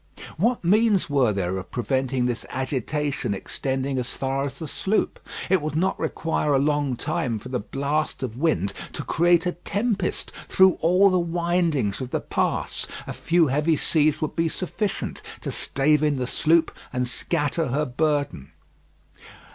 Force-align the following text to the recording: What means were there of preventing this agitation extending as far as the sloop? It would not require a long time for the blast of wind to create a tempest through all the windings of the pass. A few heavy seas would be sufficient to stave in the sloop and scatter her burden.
What 0.37 0.63
means 0.63 1.11
were 1.11 1.31
there 1.31 1.59
of 1.59 1.69
preventing 1.69 2.25
this 2.25 2.43
agitation 2.49 3.35
extending 3.35 3.99
as 3.99 4.07
far 4.09 4.45
as 4.45 4.57
the 4.57 4.67
sloop? 4.67 5.19
It 5.47 5.61
would 5.61 5.75
not 5.75 5.99
require 5.99 6.53
a 6.55 6.57
long 6.57 6.95
time 6.95 7.37
for 7.37 7.49
the 7.49 7.59
blast 7.59 8.23
of 8.23 8.35
wind 8.35 8.73
to 8.93 9.03
create 9.03 9.45
a 9.45 9.51
tempest 9.51 10.31
through 10.47 10.79
all 10.81 11.11
the 11.11 11.19
windings 11.19 12.01
of 12.01 12.09
the 12.09 12.19
pass. 12.19 12.87
A 13.05 13.13
few 13.13 13.45
heavy 13.45 13.75
seas 13.75 14.23
would 14.23 14.35
be 14.35 14.49
sufficient 14.49 15.21
to 15.41 15.51
stave 15.51 16.01
in 16.01 16.15
the 16.15 16.25
sloop 16.25 16.75
and 16.91 17.07
scatter 17.07 17.67
her 17.67 17.85
burden. 17.85 18.49